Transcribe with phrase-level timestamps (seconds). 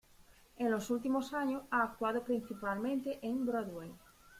[0.57, 3.93] En los últimos años ha actuado principalmente en Broadway.